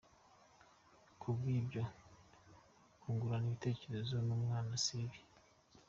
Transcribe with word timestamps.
Ku 1.19 1.27
bw’ibyo, 1.35 1.83
kungurana 3.01 3.47
ibitekerezo 3.49 4.15
n’umwana 4.27 4.71
si 4.83 4.93
bibi. 4.99 5.19